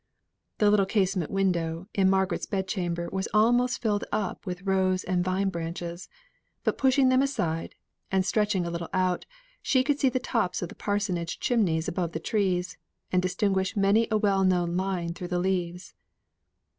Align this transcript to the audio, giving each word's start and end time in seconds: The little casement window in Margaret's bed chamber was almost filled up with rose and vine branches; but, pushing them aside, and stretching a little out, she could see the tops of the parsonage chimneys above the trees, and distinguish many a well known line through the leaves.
The 0.57 0.71
little 0.71 0.87
casement 0.87 1.29
window 1.29 1.87
in 1.93 2.09
Margaret's 2.09 2.47
bed 2.47 2.67
chamber 2.67 3.07
was 3.11 3.27
almost 3.35 3.79
filled 3.83 4.03
up 4.11 4.47
with 4.47 4.63
rose 4.63 5.03
and 5.03 5.23
vine 5.23 5.49
branches; 5.49 6.09
but, 6.63 6.79
pushing 6.79 7.09
them 7.09 7.21
aside, 7.21 7.75
and 8.11 8.25
stretching 8.25 8.65
a 8.65 8.71
little 8.71 8.89
out, 8.93 9.27
she 9.61 9.83
could 9.83 9.99
see 9.99 10.09
the 10.09 10.17
tops 10.17 10.63
of 10.63 10.69
the 10.69 10.75
parsonage 10.75 11.39
chimneys 11.39 11.87
above 11.87 12.13
the 12.13 12.19
trees, 12.19 12.79
and 13.11 13.21
distinguish 13.21 13.77
many 13.77 14.07
a 14.09 14.17
well 14.17 14.43
known 14.43 14.75
line 14.75 15.13
through 15.13 15.27
the 15.27 15.37
leaves. 15.37 15.93